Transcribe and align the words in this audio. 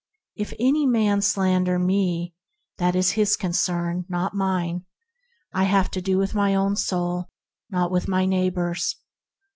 If 0.35 0.55
a 0.57 0.85
man 0.87 1.21
slander 1.21 1.77
me, 1.77 2.33
that 2.79 2.95
is 2.95 3.11
his 3.11 3.37
con 3.37 3.51
cern, 3.51 4.03
not 4.09 4.33
mine. 4.33 4.85
I 5.53 5.65
have 5.65 5.91
to 5.91 6.01
do 6.01 6.17
with 6.17 6.33
my 6.33 6.55
own 6.55 6.75
soul, 6.75 7.25
not 7.69 7.91
with 7.91 8.07
my 8.07 8.25
neighbor's. 8.25 8.95